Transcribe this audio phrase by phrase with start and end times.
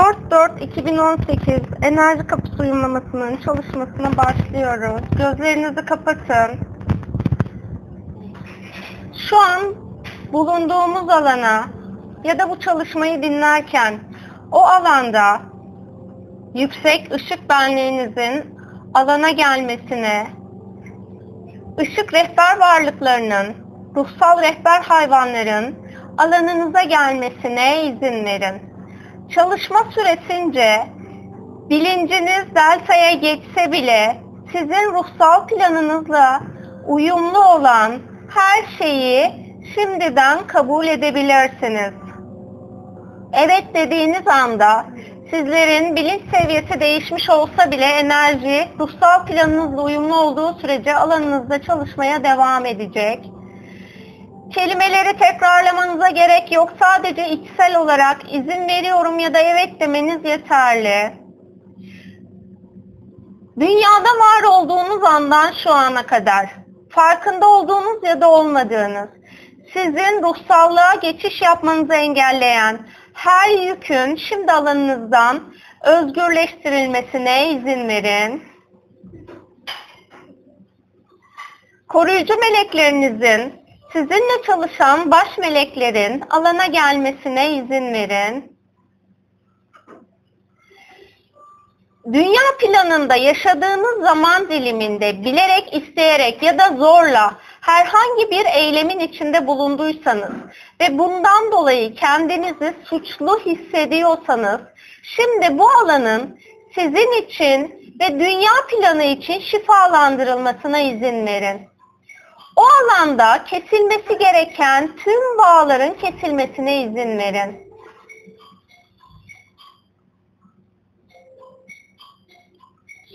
[0.00, 5.02] 4-4-2018 enerji kapısı uyumlamasının çalışmasına başlıyoruz.
[5.10, 6.58] Gözlerinizi kapatın.
[9.28, 9.60] Şu an
[10.32, 11.64] bulunduğumuz alana
[12.24, 14.00] ya da bu çalışmayı dinlerken
[14.52, 15.40] o alanda
[16.54, 18.54] yüksek ışık benliğinizin
[18.94, 20.26] alana gelmesine,
[21.80, 23.54] ışık rehber varlıklarının,
[23.96, 25.74] ruhsal rehber hayvanların
[26.18, 28.69] alanınıza gelmesine izin verin.
[29.34, 30.86] Çalışma süresince
[31.70, 34.16] bilinciniz delta'ya geçse bile
[34.52, 36.40] sizin ruhsal planınızla
[36.86, 37.92] uyumlu olan
[38.34, 39.32] her şeyi
[39.74, 41.92] şimdiden kabul edebilirsiniz.
[43.32, 44.86] Evet dediğiniz anda
[45.30, 52.66] sizlerin bilinç seviyesi değişmiş olsa bile enerji ruhsal planınızla uyumlu olduğu sürece alanınızda çalışmaya devam
[52.66, 53.30] edecek.
[54.54, 56.72] Kelimeleri tekrarlamanıza gerek yok.
[56.80, 61.12] Sadece içsel olarak izin veriyorum ya da evet demeniz yeterli.
[63.60, 66.50] Dünyada var olduğunuz andan şu ana kadar
[66.90, 69.08] farkında olduğunuz ya da olmadığınız
[69.72, 75.54] sizin ruhsallığa geçiş yapmanızı engelleyen her yükün şimdi alanınızdan
[75.84, 78.42] özgürleştirilmesine izin verin.
[81.88, 83.59] Koruyucu meleklerinizin
[83.92, 88.60] sizinle çalışan baş meleklerin alana gelmesine izin verin.
[92.12, 100.32] Dünya planında yaşadığınız zaman diliminde bilerek, isteyerek ya da zorla herhangi bir eylemin içinde bulunduysanız
[100.80, 104.60] ve bundan dolayı kendinizi suçlu hissediyorsanız
[105.02, 106.40] şimdi bu alanın
[106.74, 111.69] sizin için ve dünya planı için şifalandırılmasına izin verin.
[112.60, 117.72] O alanda kesilmesi gereken tüm bağların kesilmesine izin verin.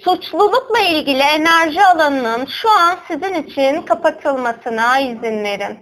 [0.04, 5.80] Suçlulukla ilgili enerji alanının şu an sizin için kapatılmasına izin verin.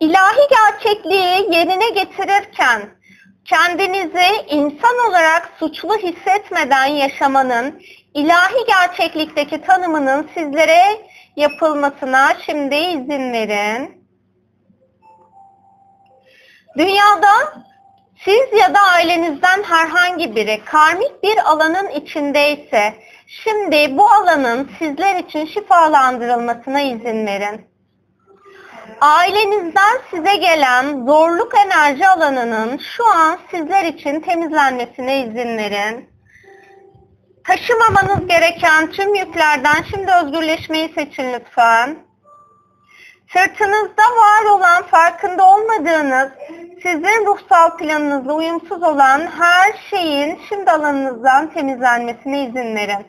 [0.00, 2.82] İlahi gerçekliği yerine getirirken
[3.44, 7.82] kendinizi insan olarak suçlu hissetmeden yaşamanın
[8.14, 10.82] ilahi gerçeklikteki tanımının sizlere
[11.36, 14.00] yapılmasına şimdi izin verin.
[16.78, 17.32] Dünyada
[18.24, 22.94] siz ya da ailenizden herhangi biri karmik bir alanın içindeyse
[23.26, 27.70] şimdi bu alanın sizler için şifalandırılmasına izin verin.
[29.00, 36.10] Ailenizden size gelen zorluk enerji alanının şu an sizler için temizlenmesine izin verin.
[37.44, 41.98] Taşımamanız gereken tüm yüklerden şimdi özgürleşmeyi seçin lütfen.
[43.32, 46.32] Sırtınızda var olan farkında olmadığınız,
[46.82, 53.06] sizin ruhsal planınızla uyumsuz olan her şeyin şimdi alanınızdan temizlenmesine izin verin.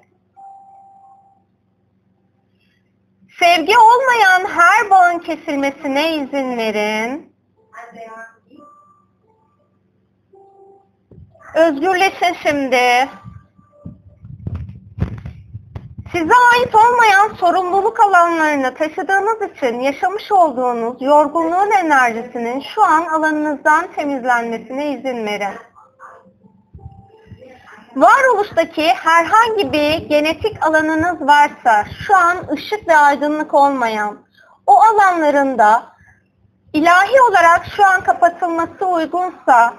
[3.39, 7.35] Sevgi olmayan her bağın kesilmesine izin verin.
[11.55, 13.09] Özgürleşin şimdi.
[16.11, 24.91] Size ait olmayan sorumluluk alanlarını taşıdığınız için yaşamış olduğunuz yorgunluğun enerjisinin şu an alanınızdan temizlenmesine
[24.91, 25.53] izin verin.
[27.95, 34.17] Varoluştaki herhangi bir genetik alanınız varsa şu an ışık ve aydınlık olmayan
[34.67, 35.83] o alanlarında
[36.73, 39.73] ilahi olarak şu an kapatılması uygunsa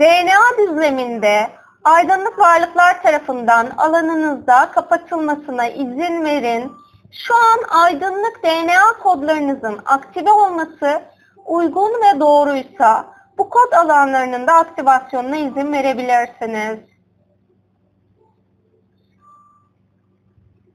[0.00, 1.50] DNA düzleminde
[1.88, 6.72] aydınlık varlıklar tarafından alanınızda kapatılmasına izin verin.
[7.12, 11.02] Şu an aydınlık DNA kodlarınızın aktive olması
[11.46, 13.06] uygun ve doğruysa
[13.38, 16.78] bu kod alanlarının da aktivasyonuna izin verebilirsiniz.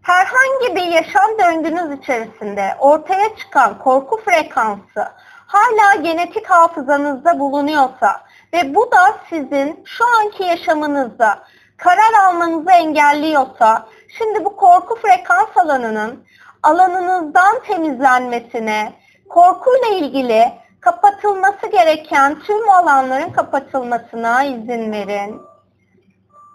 [0.03, 5.08] Herhangi bir yaşam döngünüz içerisinde ortaya çıkan korku frekansı
[5.47, 8.22] hala genetik hafızanızda bulunuyorsa
[8.54, 11.39] ve bu da sizin şu anki yaşamınızda
[11.78, 13.88] karar almanızı engelliyorsa
[14.18, 16.25] şimdi bu korku frekans alanının
[16.63, 18.94] alanınızdan temizlenmesine,
[19.30, 25.42] korkuyla ilgili kapatılması gereken tüm alanların kapatılmasına izin verin.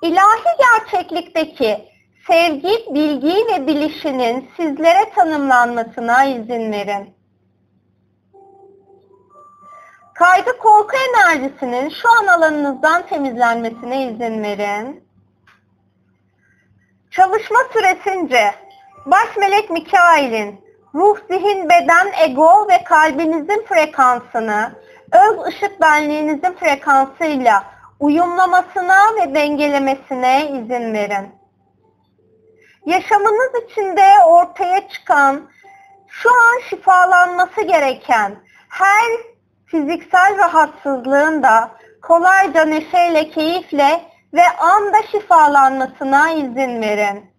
[0.02, 1.97] İlahi gerçeklikteki
[2.28, 7.14] sevgi, bilgi ve bilişinin sizlere tanımlanmasına izin verin.
[10.14, 15.04] Kaygı korku enerjisinin şu an alanınızdan temizlenmesine izin verin.
[17.10, 18.54] Çalışma süresince
[19.06, 20.60] baş melek Mikail'in
[20.94, 24.72] ruh, zihin, beden, ego ve kalbinizin frekansını
[25.12, 27.64] öz ışık benliğinizin frekansıyla
[28.00, 31.37] uyumlamasına ve dengelemesine izin verin.
[32.88, 35.50] Yaşamınız içinde ortaya çıkan,
[36.08, 38.36] şu an şifalanması gereken
[38.68, 39.10] her
[39.66, 41.70] fiziksel rahatsızlığın da
[42.02, 44.04] kolayca neşeyle, keyifle
[44.34, 47.30] ve anda şifalanmasına izin verin.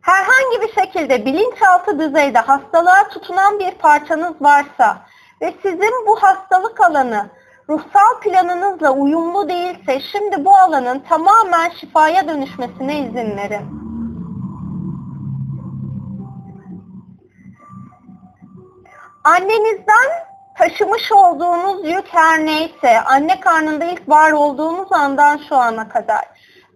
[0.00, 5.06] Herhangi bir şekilde bilinçaltı düzeyde hastalığa tutunan bir parçanız varsa
[5.40, 7.30] ve sizin bu hastalık alanı
[7.68, 13.84] ruhsal planınızla uyumlu değilse şimdi bu alanın tamamen şifaya dönüşmesine izin verin.
[19.24, 20.10] Annenizden
[20.58, 26.24] taşımış olduğunuz yük her neyse, anne karnında ilk var olduğunuz andan şu ana kadar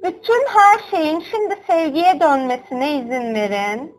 [0.03, 3.99] bütün her şeyin şimdi sevgiye dönmesine izin verin.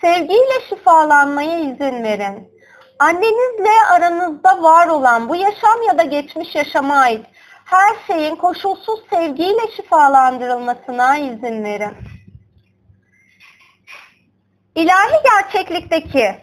[0.00, 2.49] Sevgiyle şifalanmaya izin verin.
[3.00, 7.26] Annenizle aranızda var olan bu yaşam ya da geçmiş yaşama ait
[7.64, 11.96] her şeyin koşulsuz sevgiyle şifalandırılmasına izin verin.
[14.74, 16.38] İlahi gerçeklikteki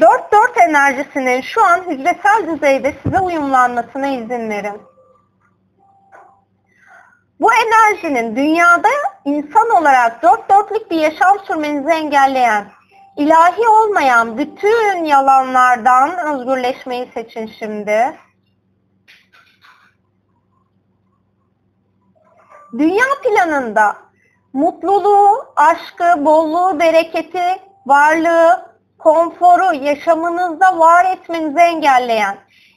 [0.00, 4.82] dört dört enerjisinin şu an hücresel düzeyde size uyumlanmasına izin verin.
[7.40, 8.88] Bu enerjinin dünyada
[9.24, 12.66] insan olarak dört dörtlük bir yaşam sürmenizi engelleyen,
[13.16, 18.16] ilahi olmayan bütün yalanlardan özgürleşmeyi seçin şimdi.
[22.78, 23.96] Dünya planında
[24.52, 27.56] mutluluğu, aşkı, bolluğu, bereketi,
[27.86, 32.36] varlığı, konforu yaşamınızda var etmenizi engelleyen,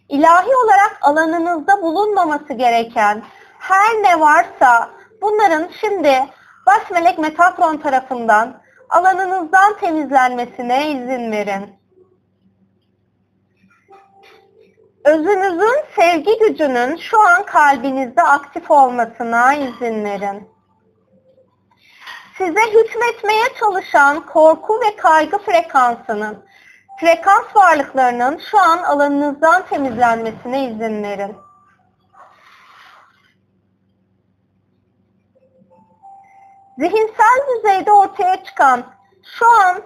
[0.10, 3.24] ilahi olarak alanınızda bulunmaması gereken
[3.60, 4.90] her ne varsa
[5.22, 6.26] bunların şimdi
[6.66, 11.78] baş melek Metatron tarafından alanınızdan temizlenmesine izin verin.
[15.06, 20.50] Özünüzün sevgi gücünün şu an kalbinizde aktif olmasına izin verin.
[22.38, 26.46] Size hükmetmeye çalışan korku ve kaygı frekansının,
[27.00, 31.47] frekans varlıklarının şu an alanınızdan temizlenmesine izin verin.
[36.78, 38.84] Zihinsel düzeyde ortaya çıkan
[39.40, 39.82] şu an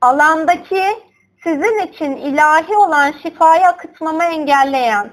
[0.00, 0.84] alandaki
[1.44, 5.10] sizin için ilahi olan şifayı akıtmamı engelleyen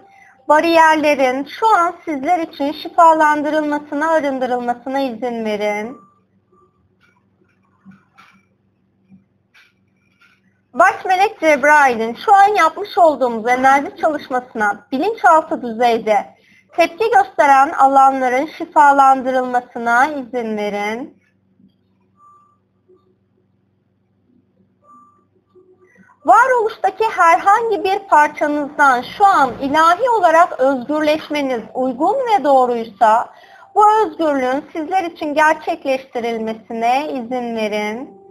[0.47, 5.97] bariyerlerin şu an sizler için şifalandırılmasına, arındırılmasına izin verin.
[10.73, 16.32] Baş melek Cebrail'in şu an yapmış olduğumuz enerji çalışmasına bilinçaltı düzeyde
[16.75, 21.23] tepki gösteren alanların şifalandırılmasına izin verin.
[26.25, 33.29] Varoluştaki herhangi bir parçanızdan şu an ilahi olarak özgürleşmeniz uygun ve doğruysa
[33.75, 38.22] bu özgürlüğün sizler için gerçekleştirilmesine izin verin.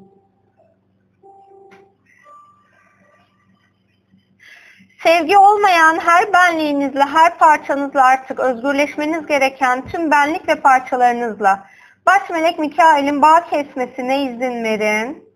[5.02, 11.66] Sevgi olmayan her benliğinizle, her parçanızla artık özgürleşmeniz gereken tüm benlik ve parçalarınızla
[12.06, 15.32] baş melek Mikail'in bağ kesmesine izin verin.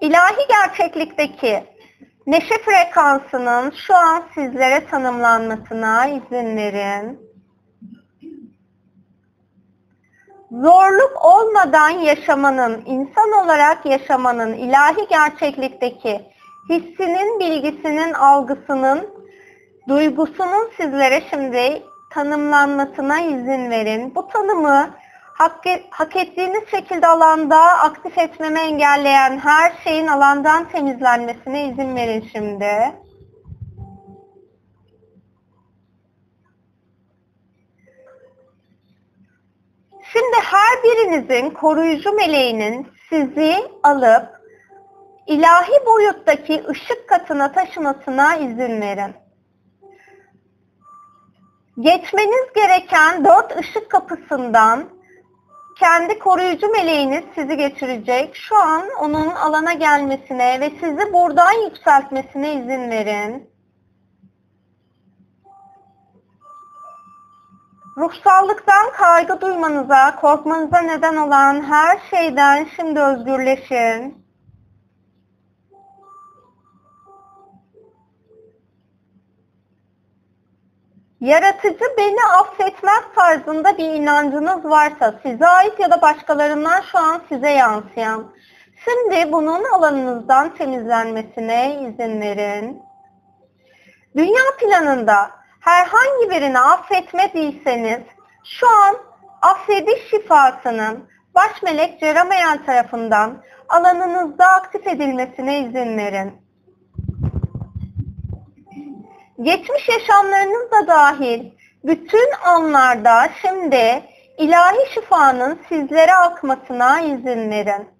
[0.00, 1.64] İlahi gerçeklikteki
[2.26, 7.25] neşe frekansının şu an sizlere tanımlanmasına izin verin.
[10.50, 16.20] Zorluk olmadan yaşamanın, insan olarak yaşamanın, ilahi gerçeklikteki
[16.70, 19.08] hissinin, bilgisinin, algısının,
[19.88, 24.14] duygusunun sizlere şimdi tanımlanmasına izin verin.
[24.14, 24.90] Bu tanımı
[25.34, 33.05] hak, hak ettiğiniz şekilde alanda aktif etmemi engelleyen her şeyin alandan temizlenmesine izin verin şimdi.
[40.12, 44.40] Şimdi her birinizin koruyucu meleğinin sizi alıp
[45.26, 49.14] ilahi boyuttaki ışık katına taşımasına izin verin.
[51.80, 54.84] Geçmeniz gereken dört ışık kapısından
[55.78, 58.34] kendi koruyucu meleğiniz sizi geçirecek.
[58.34, 63.55] Şu an onun alana gelmesine ve sizi buradan yükseltmesine izin verin.
[67.96, 74.26] Ruhsallıktan kaygı duymanıza, korkmanıza neden olan her şeyden şimdi özgürleşin.
[81.20, 87.50] Yaratıcı beni affetmez tarzında bir inancınız varsa, size ait ya da başkalarından şu an size
[87.50, 88.32] yansıyan,
[88.84, 92.82] Şimdi bunun alanınızdan temizlenmesine izin verin.
[94.16, 95.30] Dünya planında
[95.66, 98.00] herhangi birini affetmediyseniz
[98.44, 98.96] şu an
[99.42, 106.32] affediş şifasının baş melek Ceramayan tarafından alanınızda aktif edilmesine izin verin.
[109.42, 111.50] Geçmiş yaşamlarınız da dahil
[111.84, 114.02] bütün anlarda şimdi
[114.38, 117.95] ilahi şifanın sizlere akmasına izin verin.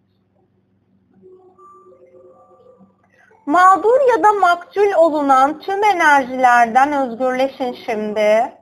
[3.47, 8.53] Mağdur ya da maktul olunan tüm enerjilerden özgürleşin şimdi.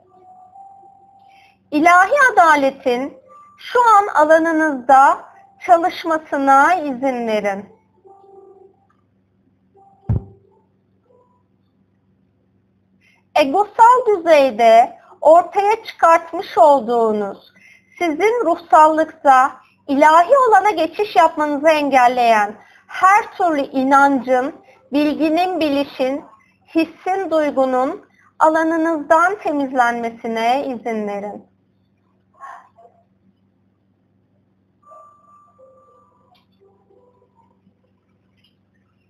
[1.71, 3.17] İlahi adaletin
[3.57, 5.19] şu an alanınızda
[5.65, 7.75] çalışmasına izin verin.
[13.35, 17.53] Egosal düzeyde ortaya çıkartmış olduğunuz
[17.99, 19.51] sizin ruhsallıkta
[19.87, 22.55] ilahi olana geçiş yapmanızı engelleyen
[22.87, 26.23] her türlü inancın, bilginin, bilişin,
[26.75, 28.05] hissin, duygunun
[28.39, 31.45] alanınızdan temizlenmesine izin verin.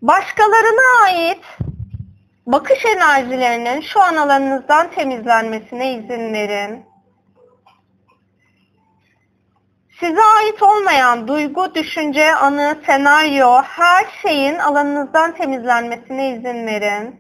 [0.02, 1.44] Başkalarına ait
[2.46, 6.86] bakış enerjilerinin şu an alanınızdan temizlenmesine izin verin.
[10.00, 17.20] Size ait olmayan duygu, düşünce, anı, senaryo, her şeyin alanınızdan temizlenmesine izin verin.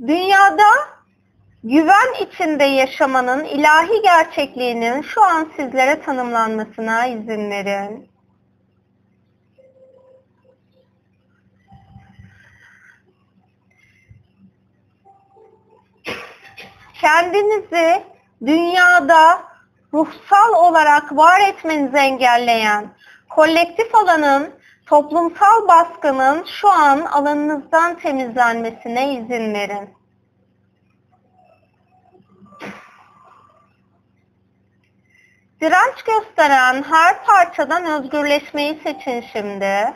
[0.00, 0.68] Dünyada
[1.64, 8.10] güven içinde yaşamanın ilahi gerçekliğinin şu an sizlere tanımlanmasına izin verin.
[17.00, 18.02] Kendinizi
[18.46, 19.42] dünyada
[19.94, 22.86] ruhsal olarak var etmenizi engelleyen
[23.28, 24.50] kolektif alanın,
[24.86, 30.00] toplumsal baskının şu an alanınızdan temizlenmesine izin verin.
[35.60, 39.92] Direnç gösteren her parçadan özgürleşmeyi seçin şimdi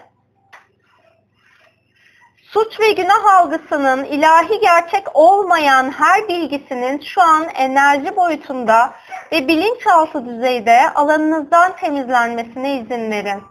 [2.55, 8.95] suç ve günah algısının ilahi gerçek olmayan her bilgisinin şu an enerji boyutunda
[9.33, 13.43] ve bilinçaltı düzeyde alanınızdan temizlenmesine izin verin.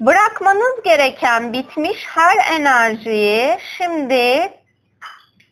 [0.00, 4.52] Bırakmanız gereken bitmiş her enerjiyi şimdi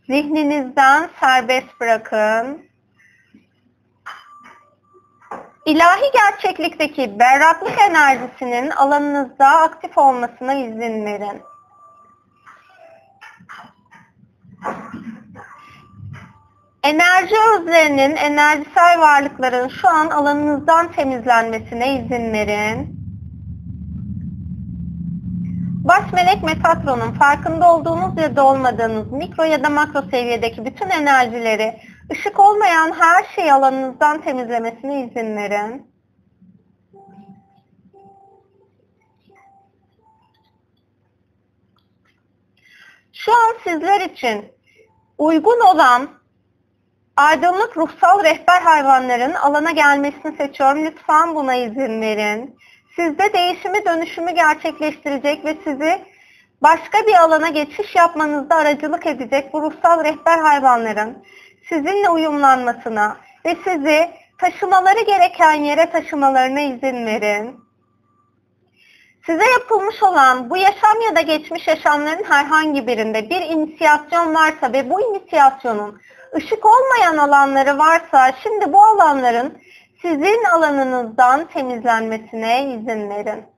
[0.06, 2.69] zihninizden serbest bırakın.
[5.66, 11.42] İlahi gerçeklikteki berraklık enerjisinin alanınızda aktif olmasına izin verin.
[16.82, 23.00] Enerji özlerinin, enerjisel varlıkların şu an alanınızdan temizlenmesine izin verin.
[25.84, 31.80] Baş melek Metatron'un farkında olduğunuz ya da olmadığınız mikro ya da makro seviyedeki bütün enerjileri
[32.10, 35.90] Işık olmayan her şey alanınızdan temizlemesine izin verin.
[43.12, 44.44] Şu an sizler için
[45.18, 46.10] uygun olan
[47.16, 50.86] aydınlık ruhsal rehber hayvanların alana gelmesini seçiyorum.
[50.86, 52.56] Lütfen buna izin verin.
[52.96, 56.02] Sizde değişimi dönüşümü gerçekleştirecek ve sizi
[56.62, 61.24] başka bir alana geçiş yapmanızda aracılık edecek bu ruhsal rehber hayvanların
[61.70, 67.60] sizinle uyumlanmasına ve sizi taşımaları gereken yere taşımalarına izin verin.
[69.26, 74.90] Size yapılmış olan bu yaşam ya da geçmiş yaşamların herhangi birinde bir inisiyasyon varsa ve
[74.90, 76.00] bu inisiyasyonun
[76.36, 79.58] ışık olmayan alanları varsa şimdi bu alanların
[80.02, 83.49] sizin alanınızdan temizlenmesine izin verin.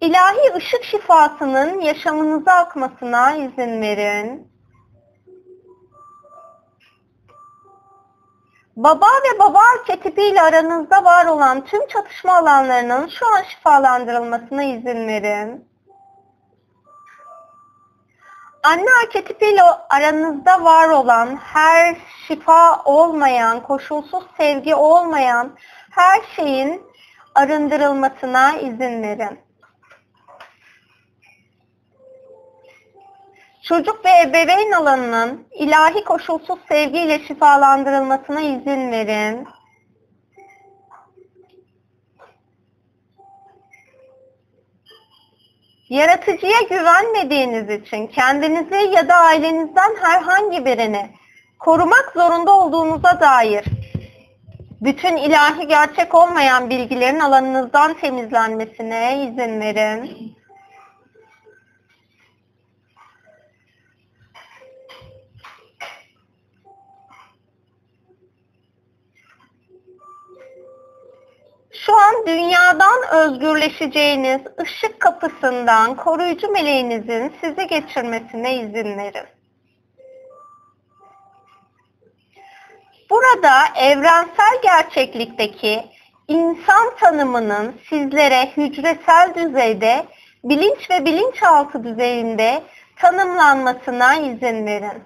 [0.00, 4.50] İlahi ışık şifasının yaşamınıza akmasına izin verin.
[8.76, 15.68] Baba ve baba arketipiyle aranızda var olan tüm çatışma alanlarının şu an şifalandırılmasına izin verin.
[18.62, 25.56] Anne arketipiyle aranızda var olan her şifa olmayan, koşulsuz sevgi olmayan
[25.90, 26.82] her şeyin
[27.34, 29.49] arındırılmasına izin verin.
[33.70, 39.48] Çocuk ve ebeveyn alanının ilahi koşulsuz sevgiyle şifalandırılmasına izin verin.
[45.88, 51.10] Yaratıcıya güvenmediğiniz için kendinizi ya da ailenizden herhangi birini
[51.58, 53.64] korumak zorunda olduğunuza dair
[54.80, 60.29] bütün ilahi gerçek olmayan bilgilerin alanınızdan temizlenmesine izin verin.
[71.86, 79.26] Şu an dünyadan özgürleşeceğiniz ışık kapısından koruyucu meleğinizin sizi geçirmesine izin verin.
[83.10, 85.84] Burada evrensel gerçeklikteki
[86.28, 90.06] insan tanımının sizlere hücresel düzeyde,
[90.44, 92.62] bilinç ve bilinçaltı düzeyinde
[92.96, 95.04] tanımlanmasına izin verin.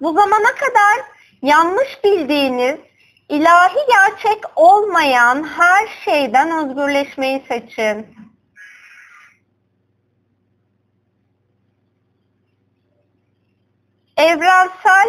[0.00, 1.06] Bu zamana kadar
[1.42, 2.76] yanlış bildiğiniz
[3.28, 8.06] ilahi gerçek olmayan her şeyden özgürleşmeyi seçin.
[14.16, 15.08] Evrensel,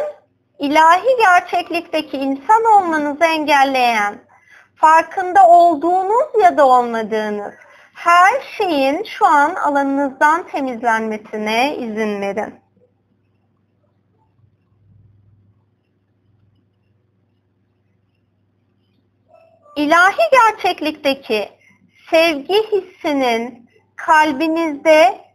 [0.60, 4.20] ilahi gerçeklikteki insan olmanızı engelleyen,
[4.76, 7.54] farkında olduğunuz ya da olmadığınız
[7.96, 12.65] her şeyin şu an alanınızdan temizlenmesine izin verin.
[19.76, 21.50] İlahi gerçeklikteki
[22.10, 25.26] sevgi hissinin kalbinizde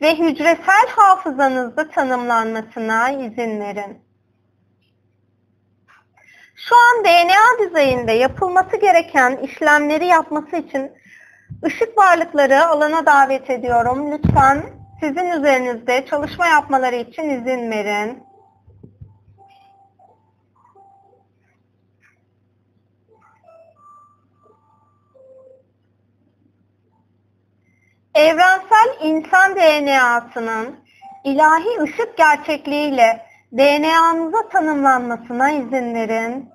[0.00, 4.08] ve hücresel hafızanızda tanımlanmasına izin verin.
[6.56, 10.92] Şu an DNA düzeyinde yapılması gereken işlemleri yapması için
[11.64, 14.12] ışık varlıkları alana davet ediyorum.
[14.12, 14.62] Lütfen
[15.00, 18.27] sizin üzerinizde çalışma yapmaları için izin verin.
[28.14, 30.76] Evrensel insan DNA'sının
[31.24, 36.50] ilahi ışık gerçekliğiyle DNA'nıza tanımlanmasına izin verin.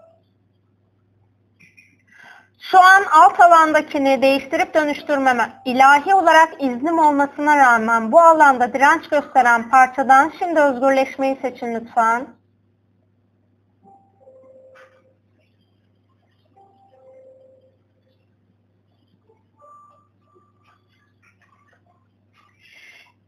[2.60, 9.70] Şu an alt alandakini değiştirip dönüştürmeme, ilahi olarak iznim olmasına rağmen bu alanda direnç gösteren
[9.70, 12.28] parçadan şimdi özgürleşmeyi seçin lütfen.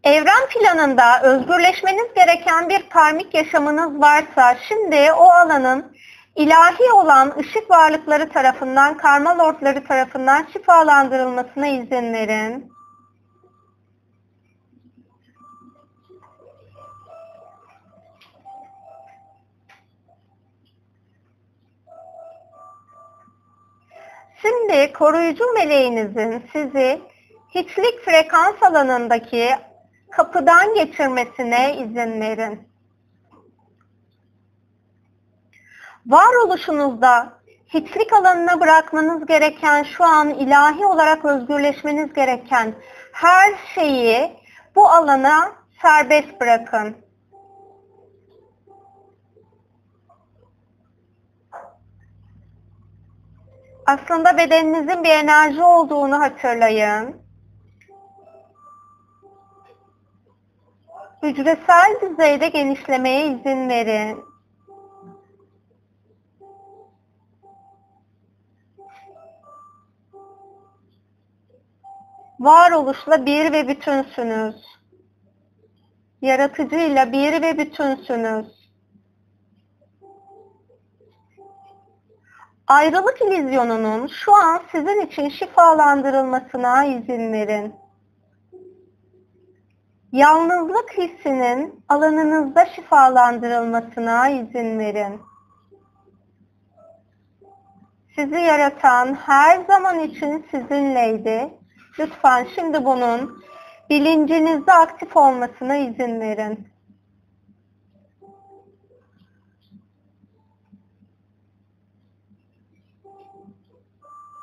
[0.05, 5.97] Evren planında özgürleşmeniz gereken bir karmik yaşamınız varsa şimdi o alanın
[6.35, 12.71] ilahi olan ışık varlıkları tarafından, karma lordları tarafından şifalandırılmasına izin verin.
[24.41, 27.01] Şimdi koruyucu meleğinizin sizi
[27.55, 29.49] hiçlik frekans alanındaki
[30.15, 32.67] kapıdan geçirmesine izin verin.
[36.05, 42.75] Varoluşunuzda hiçlik alanına bırakmanız gereken, şu an ilahi olarak özgürleşmeniz gereken
[43.11, 44.39] her şeyi
[44.75, 45.51] bu alana
[45.81, 46.95] serbest bırakın.
[53.85, 57.24] Aslında bedeninizin bir enerji olduğunu hatırlayın.
[61.23, 64.25] Hücresel düzeyde genişlemeye izin verin.
[72.39, 74.55] Varoluşla bir ve bütünsünüz.
[76.21, 78.65] Yaratıcıyla bir ve bütünsünüz.
[82.67, 87.84] Ayrılık ilizyonunun şu an sizin için şifalandırılmasına izin verin
[90.15, 95.21] yalnızlık hissinin alanınızda şifalandırılmasına izin verin.
[98.15, 101.53] Sizi yaratan her zaman için sizinleydi.
[101.99, 103.43] Lütfen şimdi bunun
[103.89, 106.67] bilincinizde aktif olmasına izin verin.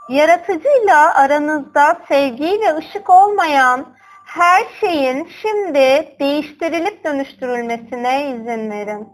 [0.09, 4.02] Yaratıcıyla aranızda sevgi ve ışık olmayan
[4.35, 9.09] her şeyin şimdi değiştirilip dönüştürülmesine izin verin.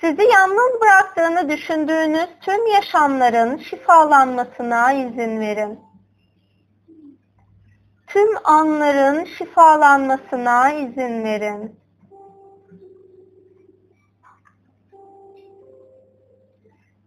[0.00, 5.80] Sizi yalnız bıraktığını düşündüğünüz tüm yaşamların şifalanmasına izin verin.
[8.06, 11.80] Tüm anların şifalanmasına izin verin.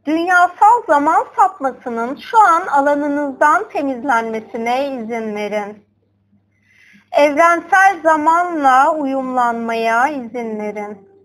[0.06, 5.85] Dünyasal zaman sapmasının şu an alanınızdan temizlenmesine izin verin
[7.16, 11.16] evrensel zamanla uyumlanmaya izin verin.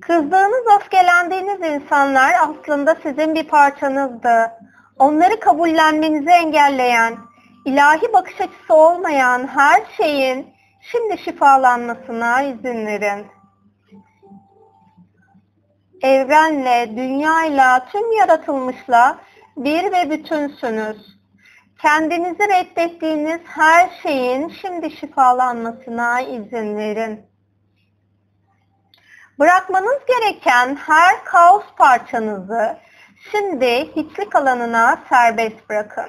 [0.00, 4.52] Kızdığınız, öfkelendiğiniz insanlar aslında sizin bir parçanızdı.
[4.98, 7.16] Onları kabullenmenizi engelleyen,
[7.64, 10.46] ilahi bakış açısı olmayan her şeyin
[10.80, 13.33] şimdi şifalanmasına izin verin.
[16.04, 19.18] Evrenle, dünyayla, tüm yaratılmışla
[19.56, 21.18] bir ve bütünsünüz.
[21.82, 27.26] Kendinizi reddettiğiniz her şeyin şimdi şifalanmasına izin verin.
[29.38, 32.78] Bırakmanız gereken her kaos parçanızı
[33.30, 36.08] şimdi hiçlik alanına serbest bırakın.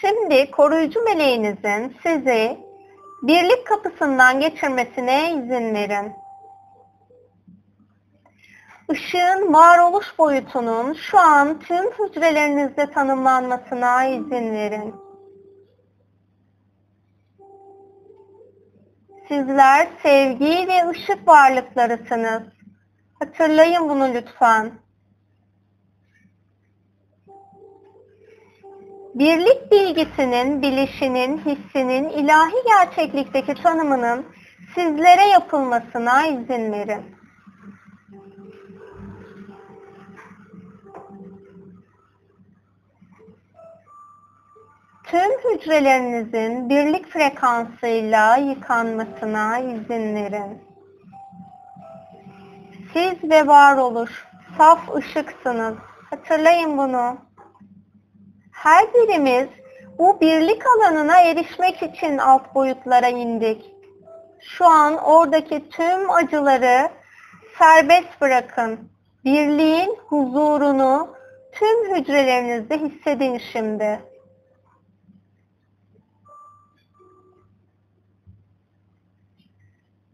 [0.00, 2.58] Şimdi koruyucu meleğinizin sizi
[3.22, 6.12] birlik kapısından geçirmesine izin verin.
[8.92, 14.94] Işığın varoluş boyutunun şu an tüm hücrelerinizde tanımlanmasına izin verin.
[19.28, 22.42] Sizler sevgi ve ışık varlıklarısınız.
[23.18, 24.85] Hatırlayın bunu lütfen.
[29.18, 34.26] Birlik bilgisinin, bilişinin, hissinin ilahi gerçeklikteki tanımının
[34.74, 37.16] sizlere yapılmasına izin verin.
[45.06, 50.62] tüm hücrelerinizin birlik frekansıyla yıkanmasına izin verin.
[52.92, 54.24] Siz ve varoluş
[54.58, 55.74] saf ışıksınız.
[56.10, 57.25] Hatırlayın bunu.
[58.66, 59.48] Her birimiz
[59.98, 63.74] bu birlik alanına erişmek için alt boyutlara indik.
[64.40, 66.88] Şu an oradaki tüm acıları
[67.58, 68.90] serbest bırakın.
[69.24, 71.16] Birliğin huzurunu
[71.52, 74.00] tüm hücrelerinizde hissedin şimdi.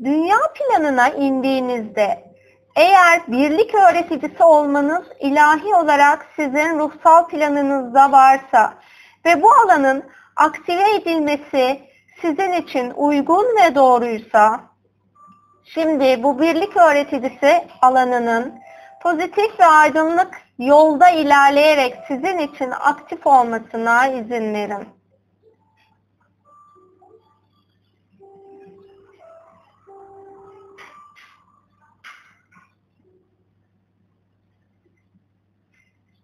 [0.05, 2.32] Dünya planına indiğinizde
[2.77, 8.75] eğer birlik öğreticisi olmanız ilahi olarak sizin ruhsal planınızda varsa
[9.25, 10.05] ve bu alanın
[10.37, 11.81] aktive edilmesi
[12.21, 14.61] sizin için uygun ve doğruysa
[15.65, 18.55] şimdi bu birlik öğreticisi alanının
[19.03, 25.02] pozitif ve aydınlık yolda ilerleyerek sizin için aktif olmasına izin verin.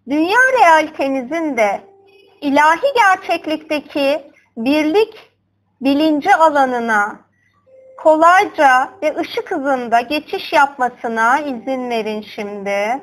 [0.09, 1.81] Dünya realitenizin de
[2.40, 4.23] ilahi gerçeklikteki
[4.57, 5.31] birlik
[5.81, 7.21] bilinci alanına
[7.97, 13.03] kolayca ve ışık hızında geçiş yapmasına izin verin şimdi.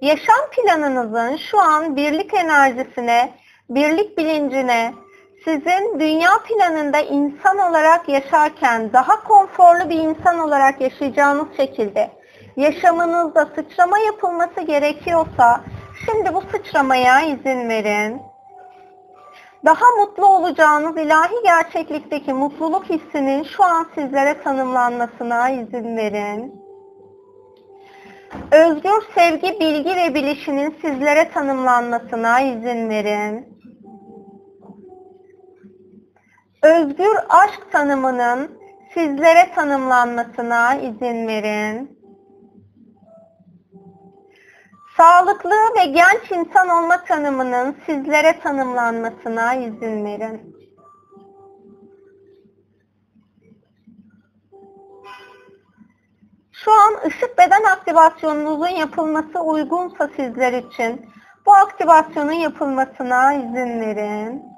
[0.00, 3.34] Yaşam planınızın şu an birlik enerjisine,
[3.70, 4.94] birlik bilincine,
[5.46, 12.10] sizin dünya planında insan olarak yaşarken daha konforlu bir insan olarak yaşayacağınız şekilde
[12.56, 15.60] yaşamınızda sıçrama yapılması gerekiyorsa
[16.06, 18.22] şimdi bu sıçramaya izin verin.
[19.64, 26.66] Daha mutlu olacağınız ilahi gerçeklikteki mutluluk hissinin şu an sizlere tanımlanmasına izin verin.
[28.52, 33.55] Özgür sevgi, bilgi ve bilişinin sizlere tanımlanmasına izin verin
[36.66, 38.58] özgür aşk tanımının
[38.94, 41.98] sizlere tanımlanmasına izin verin.
[44.96, 50.56] Sağlıklı ve genç insan olma tanımının sizlere tanımlanmasına izin verin.
[56.52, 61.10] Şu an ışık beden aktivasyonunuzun yapılması uygunsa sizler için
[61.46, 64.55] bu aktivasyonun yapılmasına izin verin.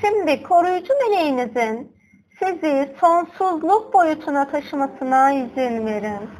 [0.00, 1.92] Şimdi koruyucu meleğinizin
[2.38, 6.30] sizi sonsuzluk boyutuna taşımasına izin verin.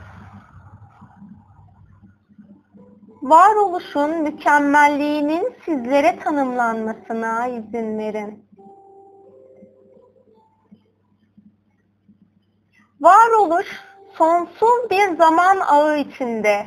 [3.22, 8.48] Varoluşun mükemmelliğinin sizlere tanımlanmasına izin verin.
[13.00, 13.66] Varoluş
[14.14, 16.66] sonsuz bir zaman ağı içinde.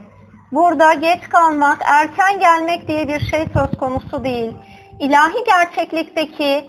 [0.51, 4.53] Burada geç kalmak, erken gelmek diye bir şey söz konusu değil
[5.01, 6.65] ilahi gerçeklikteki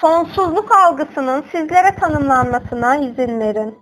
[0.00, 3.78] sonsuzluk algısının sizlere tanımlanmasına izin verin.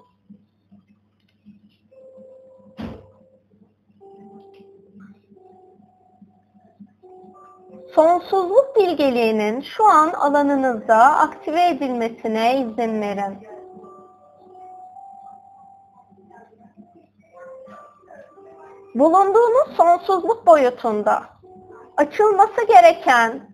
[7.95, 13.47] Sonsuzluk bilgeliğinin şu an alanınızda aktive edilmesine izin verin.
[18.95, 21.23] Bulunduğunuz sonsuzluk boyutunda
[21.97, 23.54] açılması gereken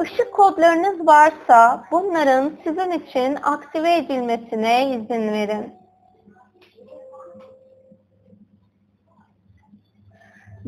[0.00, 5.74] ışık kodlarınız varsa bunların sizin için aktive edilmesine izin verin.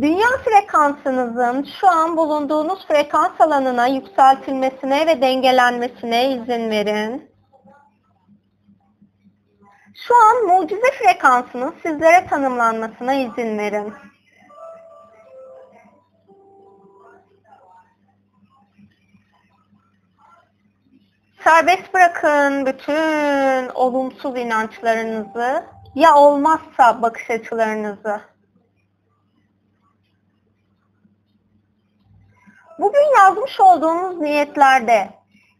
[0.01, 7.31] Dünya frekansınızın şu an bulunduğunuz frekans alanına yükseltilmesine ve dengelenmesine izin verin.
[9.95, 13.95] Şu an mucize frekansının sizlere tanımlanmasına izin verin.
[21.45, 28.21] Serbest bırakın bütün olumsuz inançlarınızı ya olmazsa bakış açılarınızı.
[32.79, 35.11] Bugün yazmış olduğunuz niyetlerde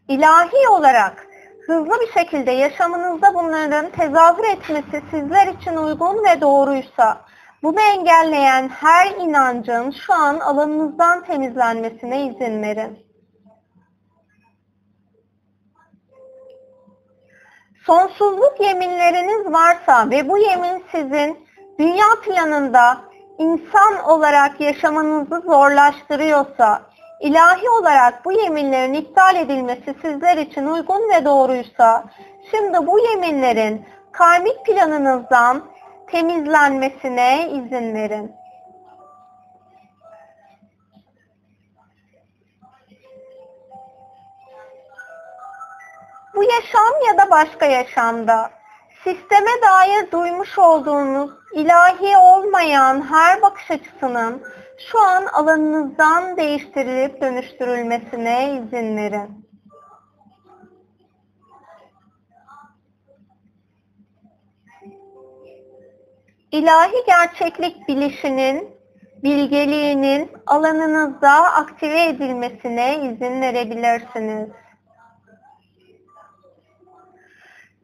[0.07, 1.27] ilahi olarak
[1.67, 7.21] hızlı bir şekilde yaşamınızda bunların tezahür etmesi sizler için uygun ve doğruysa
[7.63, 13.10] bunu engelleyen her inancın şu an alanınızdan temizlenmesine izin verin.
[17.85, 21.47] Sonsuzluk yeminleriniz varsa ve bu yemin sizin
[21.79, 22.97] dünya planında
[23.37, 26.81] insan olarak yaşamanızı zorlaştırıyorsa,
[27.19, 32.03] ilahi olarak bu yeminlerin iptal edilmesi sizler için uygun ve doğruysa,
[32.51, 35.61] şimdi bu yeminlerin karmik planınızdan
[36.07, 38.40] temizlenmesine izin verin.
[46.35, 48.51] Bu yaşam ya da başka yaşamda
[49.03, 54.43] sisteme dair duymuş olduğunuz ilahi olmayan her bakış açısının
[54.91, 59.51] şu an alanınızdan değiştirilip dönüştürülmesine izin verin.
[66.51, 68.69] İlahi gerçeklik bilişinin,
[69.23, 74.49] bilgeliğinin alanınızda aktive edilmesine izin verebilirsiniz.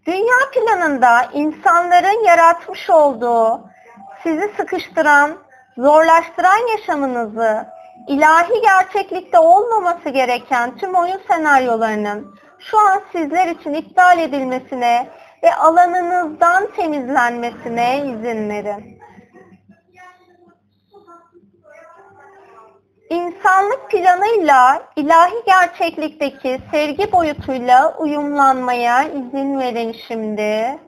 [0.07, 3.69] Dünya planında insanların yaratmış olduğu,
[4.23, 5.37] sizi sıkıştıran,
[5.77, 7.65] zorlaştıran yaşamınızı,
[8.07, 15.09] ilahi gerçeklikte olmaması gereken tüm oyun senaryolarının şu an sizler için iptal edilmesine
[15.43, 18.96] ve alanınızdan temizlenmesine izin verin.
[23.09, 30.79] İnsanlık planıyla ilahi gerçeklikteki sevgi boyutuyla uyumlanmaya izin verin şimdi.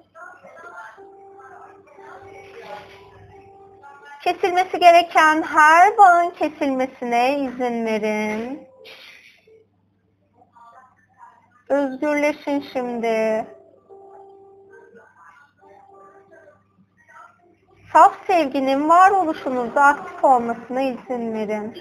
[4.24, 8.68] Kesilmesi gereken her bağın kesilmesine izin verin.
[11.70, 13.48] Özgürleşin şimdi.
[17.94, 21.76] Saf sevginin varoluşunuzda aktif olmasına izin verin.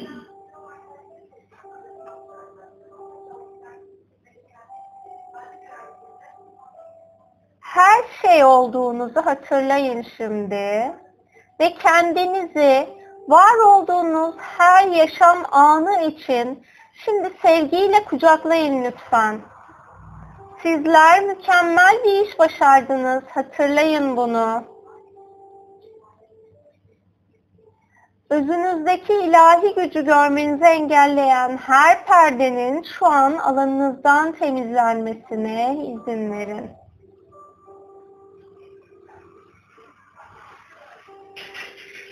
[7.69, 10.93] Her şey olduğunuzu hatırlayın şimdi
[11.61, 12.89] ve kendinizi
[13.29, 16.65] var olduğunuz her yaşam anı için
[17.05, 19.41] şimdi sevgiyle kucaklayın lütfen.
[20.63, 23.23] Sizler mükemmel bir iş başardınız.
[23.29, 24.65] Hatırlayın bunu.
[28.31, 36.88] Özünüzdeki ilahi gücü görmenizi engelleyen her perdenin şu an alanınızdan temizlenmesine izin verin.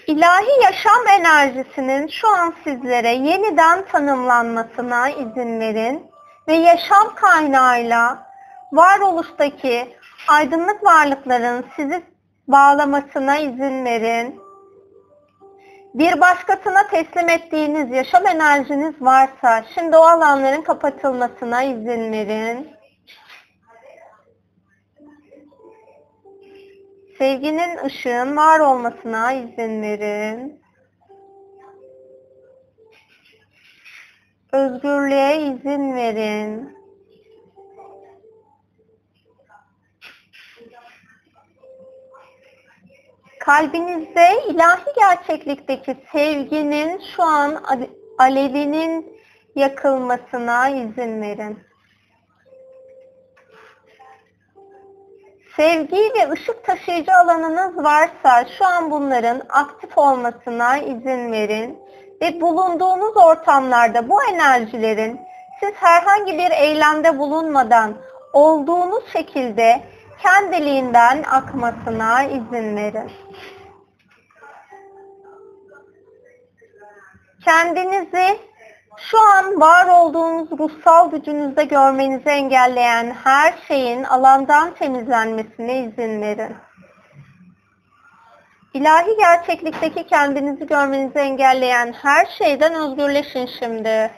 [0.07, 6.11] İlahi yaşam enerjisinin şu an sizlere yeniden tanımlanmasına izin verin
[6.49, 8.27] ve yaşam kaynağıyla
[8.73, 9.97] varoluştaki
[10.29, 12.03] aydınlık varlıkların sizi
[12.49, 14.41] bağlamasına izin verin.
[15.95, 22.76] Bir başkasına teslim ettiğiniz yaşam enerjiniz varsa şimdi o alanların kapatılmasına izin verin.
[27.19, 30.63] Sevginin ışığın var olmasına izin verin.
[34.53, 36.77] Özgürlüğe izin verin.
[43.41, 47.65] Kalbinizde ilahi gerçeklikteki sevginin şu an
[48.19, 49.19] alevinin
[49.55, 51.59] yakılmasına izin verin.
[55.57, 61.79] Sevgi ve ışık taşıyıcı alanınız varsa şu an bunların aktif olmasına izin verin
[62.23, 65.21] ve bulunduğunuz ortamlarda bu enerjilerin
[65.61, 67.95] siz herhangi bir eylemde bulunmadan
[68.33, 69.81] olduğunuz şekilde
[70.23, 73.11] kendiliğinden akmasına izin verin.
[77.45, 78.39] Kendinizi
[78.99, 86.57] şu an var olduğunuz ruhsal gücünüzde görmenizi engelleyen her şeyin alandan temizlenmesine izin verin.
[88.75, 94.11] İlahi gerçeklikteki kendinizi görmenizi engelleyen her şeyden özgürleşin şimdi.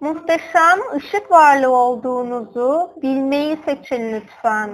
[0.00, 4.70] Muhteşem ışık varlığı olduğunuzu bilmeyi seçin lütfen.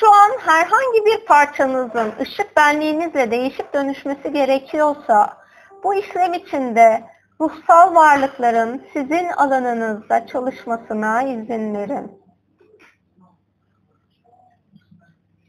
[0.00, 5.36] Şu an herhangi bir parçanızın ışık benliğinizle değişip dönüşmesi gerekiyorsa
[5.84, 7.04] bu işlem içinde
[7.40, 12.22] ruhsal varlıkların sizin alanınızda çalışmasına izin verin.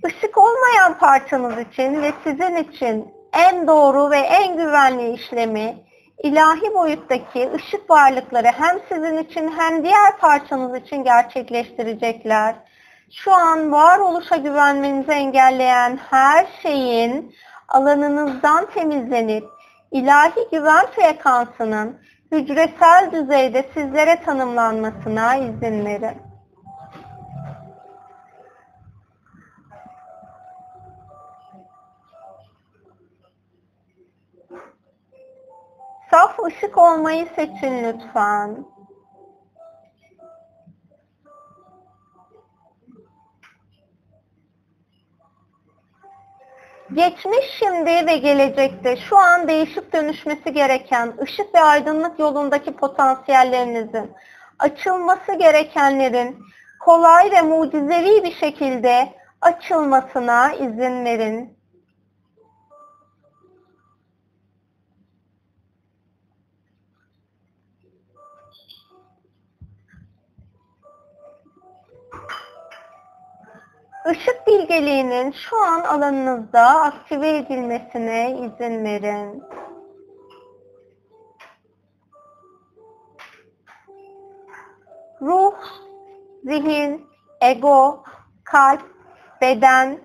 [0.08, 5.78] Işık olmayan parçanız için ve sizin için en doğru ve en güvenli işlemi
[6.24, 12.56] ilahi boyuttaki ışık varlıkları hem sizin için hem diğer parçanız için gerçekleştirecekler.
[13.12, 17.36] Şu an varoluşa güvenmenizi engelleyen her şeyin
[17.68, 19.46] alanınızdan temizlenip
[19.92, 26.18] ilahi güven frekansının hücresel düzeyde sizlere tanımlanmasına izin verin.
[36.12, 38.77] Saf ışık olmayı seçin lütfen.
[46.98, 54.12] Geçmiş, şimdi ve gelecekte şu an değişip dönüşmesi gereken ışık ve aydınlık yolundaki potansiyellerinizin
[54.60, 56.38] açılması gerekenlerin
[56.80, 61.57] kolay ve mucizevi bir şekilde açılmasına izin verin.
[74.12, 79.44] Işık bilgeliğinin şu an alanınızda aktive edilmesine izin verin.
[85.22, 85.56] Ruh,
[86.44, 87.08] zihin,
[87.42, 88.04] ego,
[88.44, 88.82] kalp,
[89.42, 90.00] beden,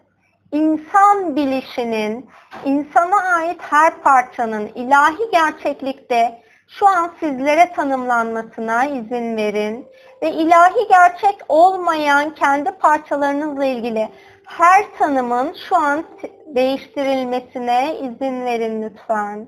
[0.53, 2.31] insan bilişinin,
[2.65, 6.43] insana ait her parçanın ilahi gerçeklikte
[6.79, 9.87] şu an sizlere tanımlanmasına izin verin
[10.23, 14.09] ve ilahi gerçek olmayan kendi parçalarınızla ilgili
[14.47, 16.05] her tanımın şu an
[16.47, 19.47] değiştirilmesine izin verin lütfen.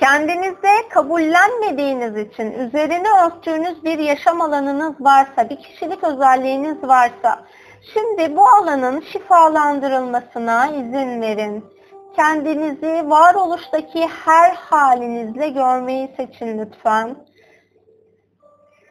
[0.00, 7.44] Kendinizde kabullenmediğiniz için üzerine örttüğünüz bir yaşam alanınız varsa, bir kişilik özelliğiniz varsa,
[7.92, 11.64] şimdi bu alanın şifalandırılmasına izin verin.
[12.16, 17.16] Kendinizi varoluştaki her halinizle görmeyi seçin lütfen.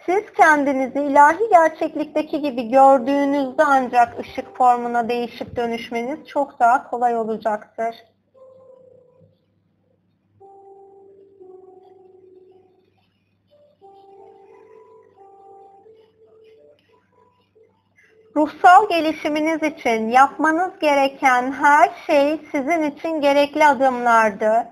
[0.06, 7.96] Siz kendinizi ilahi gerçeklikteki gibi gördüğünüzde ancak ışık formuna değişip dönüşmeniz çok daha kolay olacaktır.
[18.36, 24.68] Ruhsal gelişiminiz için yapmanız gereken her şey sizin için gerekli adımlardı.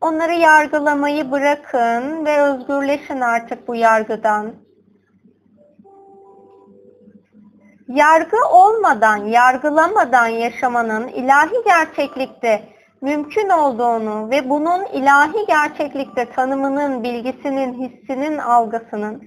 [0.00, 4.52] Onları yargılamayı bırakın ve özgürleşin artık bu yargıdan.
[7.88, 12.62] Yargı olmadan, yargılamadan yaşamanın ilahi gerçeklikte
[13.00, 19.24] mümkün olduğunu ve bunun ilahi gerçeklikte tanımının, bilgisinin, hissinin, algısının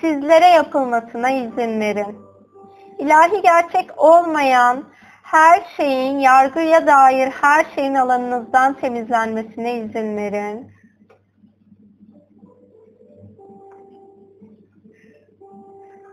[0.00, 2.29] sizlere yapılmasına izin verin
[3.00, 4.84] ilahi gerçek olmayan
[5.22, 10.72] her şeyin, yargıya dair her şeyin alanınızdan temizlenmesine izin verin.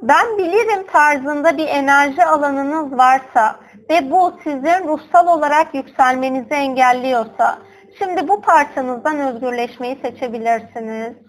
[0.02, 3.60] Ben bilirim tarzında bir enerji alanınız varsa
[3.90, 7.58] ve bu sizin ruhsal olarak yükselmenizi engelliyorsa,
[8.00, 11.27] şimdi bu parçanızdan özgürleşmeyi seçebilirsiniz.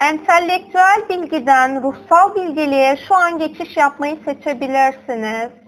[0.00, 5.66] Entelektüel bilgiden ruhsal bilgeliğe şu an geçiş yapmayı seçebilirsiniz.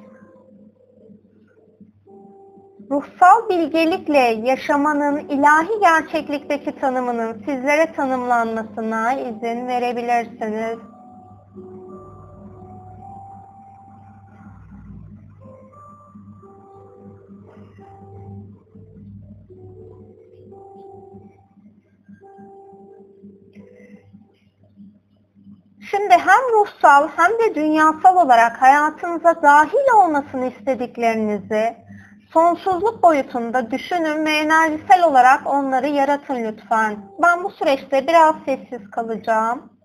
[2.90, 10.78] ruhsal bilgelikle yaşamanın ilahi gerçeklikteki tanımının sizlere tanımlanmasına izin verebilirsiniz.
[25.90, 31.76] Şimdi hem ruhsal hem de dünyasal olarak hayatınıza dahil olmasını istediklerinizi
[32.32, 36.96] sonsuzluk boyutunda düşünün ve enerjisel olarak onları yaratın lütfen.
[37.22, 39.77] Ben bu süreçte biraz sessiz kalacağım.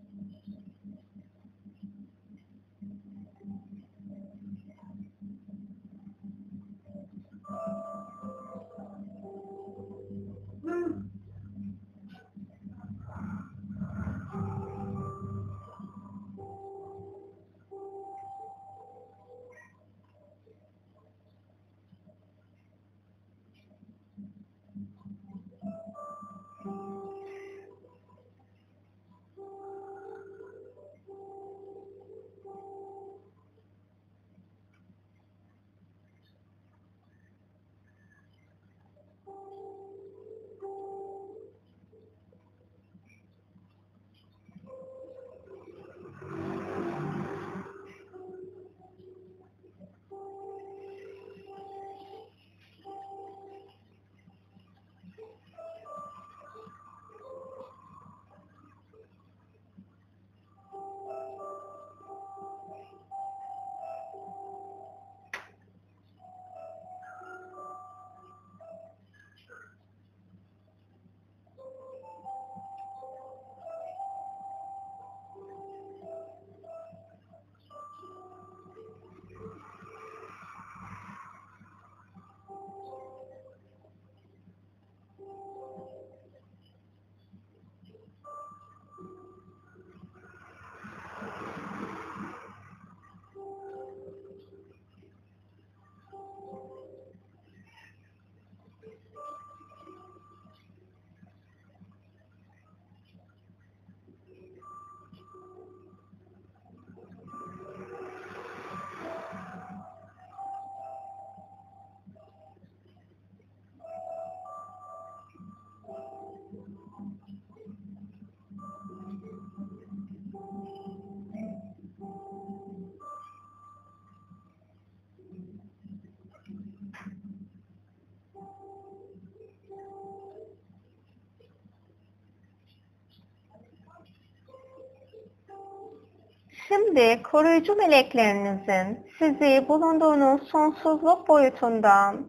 [136.74, 142.26] Şimdi koruyucu meleklerinizin sizi bulunduğunuz sonsuzluk boyutundan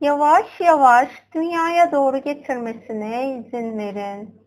[0.00, 4.42] yavaş yavaş dünyaya doğru getirmesine izin verin.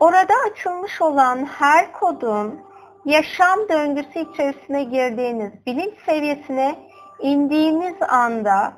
[0.00, 2.60] Orada açılmış olan her kodun
[3.04, 6.78] yaşam döngüsü içerisine girdiğiniz bilinç seviyesine
[7.20, 8.72] indiğiniz anda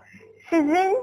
[0.51, 0.97] sizin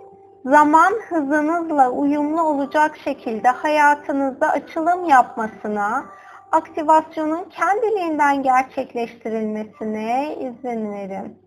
[0.45, 6.05] zaman hızınızla uyumlu olacak şekilde hayatınızda açılım yapmasına,
[6.51, 11.39] aktivasyonun kendiliğinden gerçekleştirilmesine izin verin.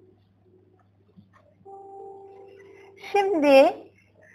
[3.12, 3.76] Şimdi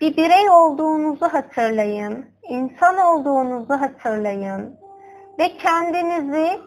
[0.01, 4.80] bir birey olduğunuzu hatırlayın, insan olduğunuzu hatırlayın
[5.39, 6.59] ve kendinizi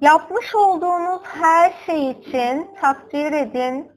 [0.00, 3.92] yapmış olduğunuz her şey için takdir edin.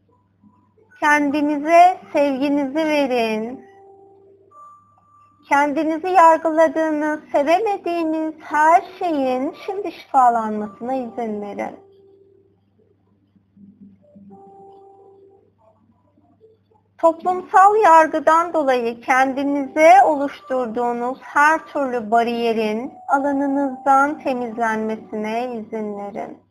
[0.99, 3.68] Kendinize sevginizi verin
[5.49, 11.79] kendinizi yargıladığınız, sevemediğiniz her şeyin şimdi şifalanmasına izin verin.
[16.97, 26.48] Toplumsal yargıdan dolayı kendinize oluşturduğunuz her türlü bariyerin alanınızdan temizlenmesine izin verin.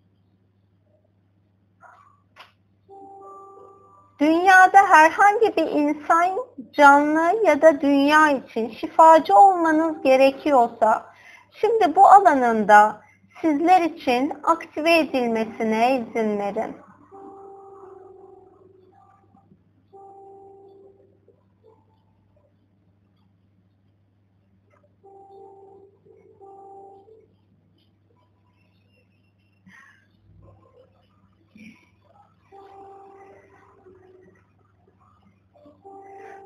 [4.20, 6.30] Dünyada herhangi bir insan,
[6.72, 11.06] canlı ya da dünya için şifacı olmanız gerekiyorsa,
[11.60, 13.00] şimdi bu alanında
[13.40, 16.76] sizler için aktive edilmesine izin verin.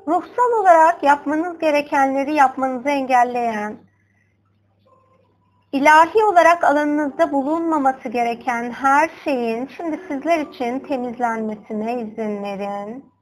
[0.07, 3.77] ruhsal olarak yapmanız gerekenleri yapmanızı engelleyen,
[5.71, 13.13] ilahi olarak alanınızda bulunmaması gereken her şeyin şimdi sizler için temizlenmesine izin verin.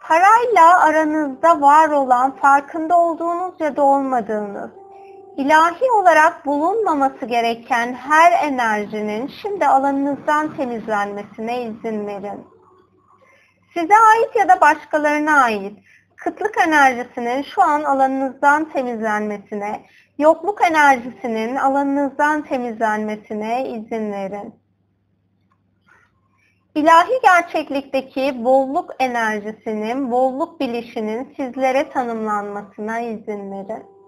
[0.00, 4.79] Parayla aranızda var olan farkında olduğunuz ya da olmadığınız
[5.40, 12.46] ilahi olarak bulunmaması gereken her enerjinin şimdi alanınızdan temizlenmesine izin verin.
[13.74, 15.78] Size ait ya da başkalarına ait
[16.16, 19.86] kıtlık enerjisinin şu an alanınızdan temizlenmesine,
[20.18, 24.54] yokluk enerjisinin alanınızdan temizlenmesine izin verin.
[26.74, 33.99] İlahi gerçeklikteki bolluk enerjisinin, bolluk bilişinin sizlere tanımlanmasına izin verin.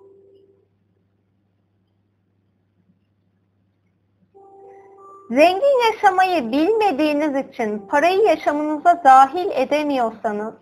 [5.32, 10.54] Zengin yaşamayı bilmediğiniz için parayı yaşamınıza dahil edemiyorsanız,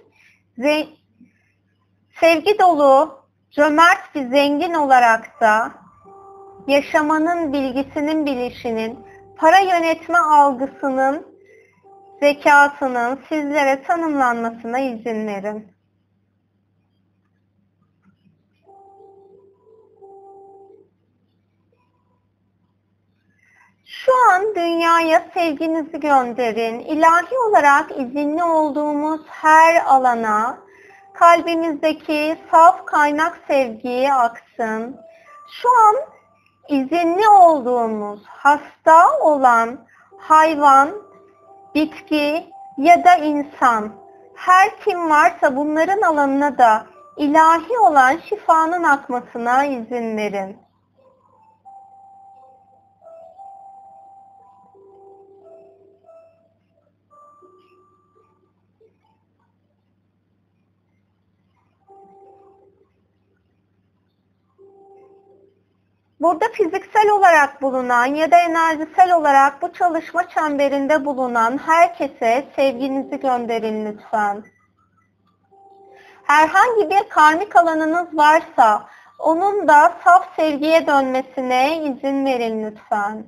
[2.20, 5.70] sevgi dolu, cömert bir zengin olarak da
[6.66, 8.98] yaşamanın bilgisinin, bilişinin,
[9.36, 11.26] para yönetme algısının,
[12.20, 15.79] zekatının sizlere tanımlanmasına izin verin.
[24.05, 26.78] Şu an dünyaya sevginizi gönderin.
[26.78, 30.59] İlahi olarak izinli olduğumuz her alana
[31.14, 34.96] kalbimizdeki saf kaynak sevgiyi aksın.
[35.51, 35.96] Şu an
[36.68, 39.78] izinli olduğumuz hasta olan
[40.18, 40.90] hayvan,
[41.74, 42.46] bitki
[42.78, 43.92] ya da insan
[44.34, 46.86] her kim varsa bunların alanına da
[47.16, 50.69] ilahi olan şifanın akmasına izin verin.
[66.20, 73.86] Burada fiziksel olarak bulunan ya da enerjisel olarak bu çalışma çemberinde bulunan herkese sevginizi gönderin
[73.86, 74.44] lütfen.
[76.22, 78.86] Herhangi bir karmik alanınız varsa
[79.18, 83.24] onun da saf sevgiye dönmesine izin verin lütfen.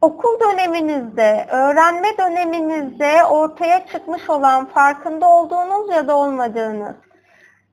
[0.00, 6.96] Okul döneminizde, öğrenme döneminizde ortaya çıkmış olan farkında olduğunuz ya da olmadığınız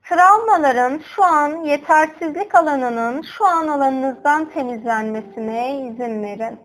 [0.08, 6.60] travmaların şu an yetersizlik alanının şu an alanınızdan temizlenmesine izin verin.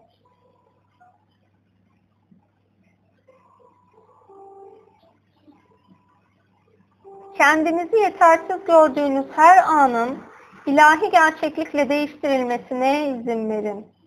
[7.38, 10.18] Kendinizi yetersiz gördüğünüz her anın
[10.66, 14.01] ilahi gerçeklikle değiştirilmesine izin verin.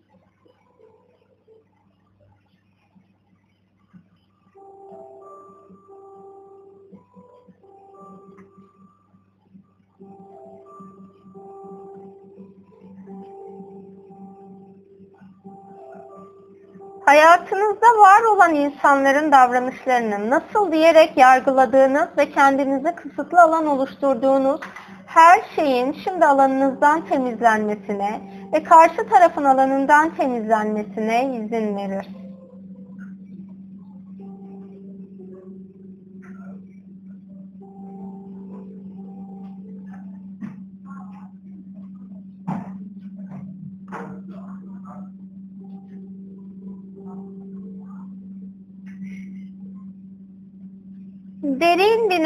[17.05, 24.61] Hayatınızda var olan insanların davranışlarını nasıl diyerek yargıladığınız ve kendinize kısıtlı alan oluşturduğunuz
[25.07, 28.21] her şeyin şimdi alanınızdan temizlenmesine
[28.53, 32.24] ve karşı tarafın alanından temizlenmesine izin verir.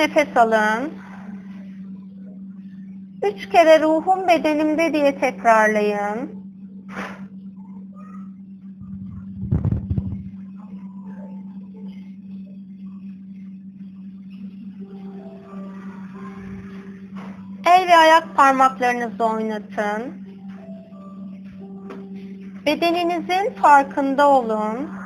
[0.08, 0.92] Nefes alın.
[3.22, 6.38] Üç kere ruhum bedenimde diye tekrarlayın.
[17.66, 20.28] El ve ayak parmaklarınızı oynatın.
[22.66, 24.97] Bedeninizin farkında olun.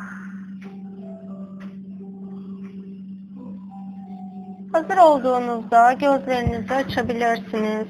[4.73, 7.87] Hazır olduğunuzda gözlerinizi açabilirsiniz.